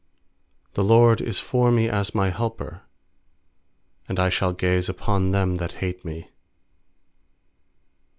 [0.73, 2.81] 7The LORD is for me as my helper;
[4.09, 6.31] And I shall gaze upon them that hate me.